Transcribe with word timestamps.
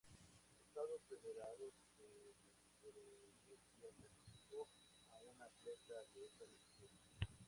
Estados 0.65 1.03
Federados 1.07 1.75
de 1.99 2.33
Micronesia 3.45 3.91
clasificó 3.99 4.67
a 5.11 5.21
una 5.29 5.45
atleta 5.45 5.93
en 6.09 6.23
esta 6.25 6.45
disciplina. 6.47 7.37